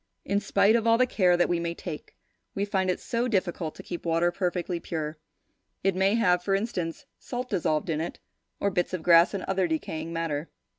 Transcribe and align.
In 0.25 0.39
spite 0.39 0.75
of 0.75 0.87
all 0.87 0.97
the 0.97 1.05
care 1.05 1.37
that 1.37 1.47
we 1.47 1.59
may 1.59 1.75
take, 1.75 2.15
we 2.55 2.65
find 2.65 2.89
it 2.89 2.99
so 2.99 3.27
difficult 3.27 3.75
to 3.75 3.83
keep 3.83 4.03
water 4.03 4.31
perfectly 4.31 4.79
pure. 4.79 5.19
It 5.83 5.95
may 5.95 6.15
have, 6.15 6.41
for 6.41 6.55
instance, 6.55 7.05
salt 7.19 7.51
dissolved 7.51 7.87
in 7.91 8.01
it, 8.01 8.17
or 8.59 8.71
bits 8.71 8.93
of 8.95 9.03
grass 9.03 9.35
and 9.35 9.43
other 9.43 9.67
decaying 9.67 10.11
matter. 10.11 10.49